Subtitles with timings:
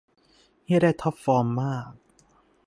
[0.65, 1.89] เหี้ยได้ท็อปฟอร์มมาก